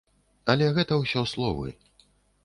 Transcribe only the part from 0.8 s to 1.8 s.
ўсё словы.